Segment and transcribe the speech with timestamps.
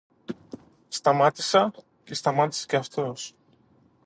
[0.87, 3.35] Σταμάτησα και σταμάτησε και αυτός